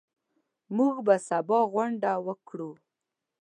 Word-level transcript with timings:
موږ 0.75 0.95
به 1.05 1.15
سبا 1.27 1.59
غونډه 1.73 2.11
وکړو. 2.27 2.71